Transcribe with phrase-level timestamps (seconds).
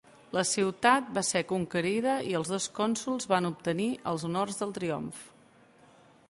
[0.35, 5.23] La ciutat va ser conquerida i els dos cònsols van obtenir els honors del triomf.